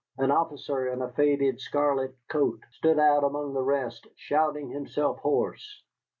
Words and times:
An 0.17 0.31
officer 0.31 0.87
in 0.87 1.03
a 1.03 1.11
faded 1.11 1.59
scarlet 1.61 2.15
coat 2.27 2.59
stood 2.71 2.97
out 2.97 3.23
among 3.23 3.53
the 3.53 3.61
rest, 3.61 4.07
shouting 4.15 4.71
himself 4.71 5.19
hoarse. 5.19 5.83